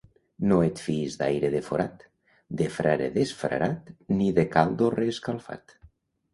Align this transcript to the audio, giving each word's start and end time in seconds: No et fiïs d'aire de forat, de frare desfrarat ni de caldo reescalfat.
No 0.51 0.55
et 0.67 0.79
fiïs 0.85 1.17
d'aire 1.19 1.51
de 1.55 1.61
forat, 1.67 2.07
de 2.63 2.71
frare 2.79 3.11
desfrarat 3.19 3.95
ni 4.17 4.33
de 4.41 4.49
caldo 4.59 4.93
reescalfat. 4.99 5.81